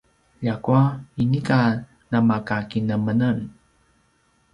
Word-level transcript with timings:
ljakua 0.43 0.81
inika 1.21 1.59
namakinemenem 2.09 3.37